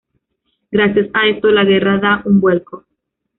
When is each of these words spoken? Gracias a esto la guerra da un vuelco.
Gracias 0.71 1.09
a 1.13 1.27
esto 1.27 1.51
la 1.51 1.63
guerra 1.63 1.99
da 1.99 2.21
un 2.25 2.39
vuelco. 2.41 2.85